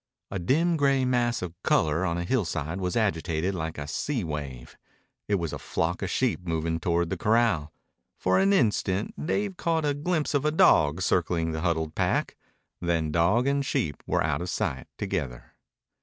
[0.31, 4.75] A dim, gray mass of color on a hillside was agitated like a sea wave.
[5.27, 7.71] It was a flock of sheep moving toward the corral.
[8.17, 12.35] For an instant Dave caught a glimpse of a dog circling the huddled pack;
[12.81, 15.53] then dog and sheep were out of sight together.